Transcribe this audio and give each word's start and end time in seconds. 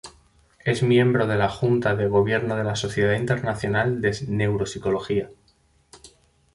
Es 0.65 0.81
miembro 0.81 1.27
de 1.27 1.35
la 1.37 1.47
Junta 1.47 1.93
de 1.95 2.07
Gobierno 2.07 2.55
de 2.55 2.63
la 2.63 2.75
Sociedad 2.75 3.13
Internacional 3.13 4.01
de 4.01 4.17
Neuropsicología. 4.29 5.29